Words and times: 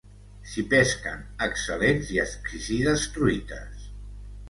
S'hi 0.51 0.63
pesquen 0.71 1.21
excel·lents 1.49 2.11
i 2.17 2.19
exquisides 2.25 3.09
truites. 3.19 3.89